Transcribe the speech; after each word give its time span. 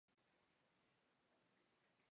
Le 0.03 0.07
Vivier-sur-Mer 0.07 1.99